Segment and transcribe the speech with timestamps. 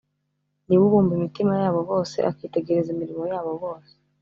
[0.65, 3.91] Ni we ubumba imitima yabo bose, akitegereza imirimo yabo yose